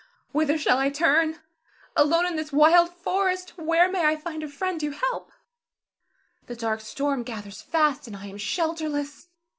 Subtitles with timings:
[0.31, 1.41] Whither shall I turn?
[1.95, 5.31] Alone in this wild forest, where may I find a friend to help.
[6.47, 9.27] The dark storm gathers fast, and I am shelterless.